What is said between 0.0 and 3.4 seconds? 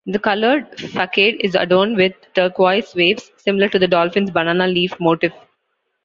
The colored facade is adorned with turquoise waves